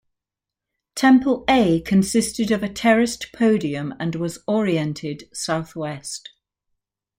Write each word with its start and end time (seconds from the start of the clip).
Temple 0.95 1.43
A 1.47 1.79
consisted 1.81 2.49
of 2.49 2.63
a 2.63 2.69
terraced 2.69 3.31
podium 3.33 3.93
and 3.99 4.15
was 4.15 4.39
oriented 4.47 5.25
southwest. 5.31 6.31